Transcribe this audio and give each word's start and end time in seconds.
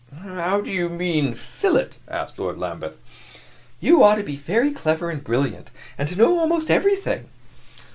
"How 0.23 0.61
do 0.61 0.71
you 0.71 0.89
mean 0.89 1.33
to 1.33 1.37
fill 1.37 1.77
it?" 1.77 1.97
asked 2.07 2.39
Lord 2.39 2.57
Lambeth. 2.57 2.95
"You 3.79 4.01
ought 4.03 4.15
to 4.15 4.23
be 4.23 4.35
very 4.35 4.71
clever 4.71 5.11
and 5.11 5.23
brilliant, 5.23 5.69
and 5.95 6.09
to 6.09 6.15
know 6.15 6.39
almost 6.39 6.71
everything." 6.71 7.29